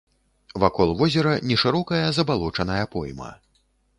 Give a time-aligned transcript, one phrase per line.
[0.61, 3.31] Вакол возера нешырокая забалочаная пойма.